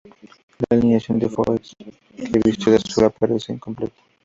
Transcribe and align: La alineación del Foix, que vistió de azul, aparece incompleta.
La 0.57 0.77
alineación 0.77 1.19
del 1.19 1.29
Foix, 1.29 1.75
que 1.77 2.39
vistió 2.43 2.71
de 2.71 2.79
azul, 2.79 3.03
aparece 3.03 3.53
incompleta. 3.53 4.01